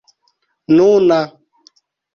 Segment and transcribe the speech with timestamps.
[0.75, 1.19] nuna